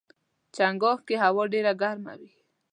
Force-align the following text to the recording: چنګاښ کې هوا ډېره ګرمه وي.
چنګاښ 0.55 0.99
کې 1.07 1.15
هوا 1.23 1.43
ډېره 1.53 1.73
ګرمه 1.81 2.13
وي. 2.19 2.31